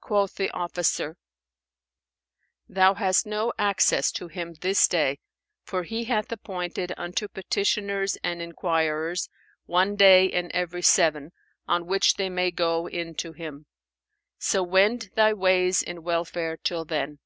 Quoth 0.00 0.36
the 0.36 0.52
officer, 0.52 1.16
"Thou 2.68 2.94
hast 2.94 3.26
no 3.26 3.52
access 3.58 4.12
to 4.12 4.28
him 4.28 4.54
this 4.60 4.86
day; 4.86 5.18
for 5.64 5.82
he 5.82 6.04
hath 6.04 6.30
appointed 6.30 6.94
unto 6.96 7.26
petitioners 7.26 8.16
and 8.22 8.40
enquirers 8.40 9.28
one 9.66 9.96
day 9.96 10.26
in 10.26 10.54
every 10.54 10.82
seven" 10.82 11.22
(naming 11.66 11.66
the 11.66 11.66
day), 11.66 11.72
"on 11.74 11.86
which 11.86 12.14
they 12.14 12.30
may 12.30 12.52
go 12.52 12.88
in 12.88 13.16
to 13.16 13.32
him; 13.32 13.66
so 14.38 14.62
wend 14.62 15.10
thy 15.16 15.32
ways 15.32 15.82
in 15.82 16.04
welfare 16.04 16.56
till 16.56 16.84
then." 16.84 17.18